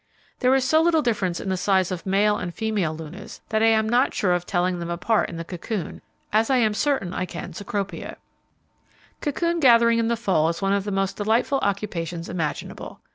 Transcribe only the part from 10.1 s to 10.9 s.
fall is one of